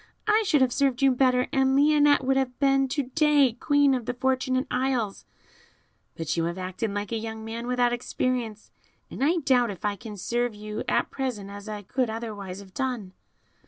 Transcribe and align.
I 0.27 0.41
should 0.47 0.61
have 0.61 0.73
served 0.73 1.03
you 1.03 1.11
better, 1.11 1.47
and 1.53 1.75
Lionette 1.75 2.23
would 2.23 2.35
have 2.35 2.57
been 2.57 2.87
to 2.87 3.03
day 3.03 3.53
Queen 3.53 3.93
of 3.93 4.07
the 4.07 4.15
Fortunate 4.15 4.65
Isles; 4.71 5.25
but 6.17 6.35
you 6.35 6.45
have 6.45 6.57
acted 6.57 6.91
like 6.91 7.11
a 7.11 7.17
young 7.19 7.45
man 7.45 7.67
without 7.67 7.93
experience, 7.93 8.71
and 9.11 9.23
I 9.23 9.35
doubt 9.37 9.69
if 9.69 9.85
I 9.85 9.95
can 9.95 10.17
serve 10.17 10.55
you 10.55 10.81
at 10.87 11.11
present 11.11 11.51
as 11.51 11.69
I 11.69 11.83
could 11.83 12.09
otherwise 12.09 12.61
have 12.61 12.73
done." 12.73 13.13